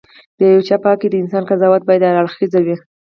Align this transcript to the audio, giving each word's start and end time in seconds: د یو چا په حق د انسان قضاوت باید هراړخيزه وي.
د 0.37 0.39
یو 0.53 0.61
چا 0.67 0.75
په 0.81 0.87
حق 0.91 1.01
د 1.11 1.15
انسان 1.23 1.43
قضاوت 1.49 1.81
باید 1.87 2.03
هراړخيزه 2.09 2.59
وي. 2.65 2.75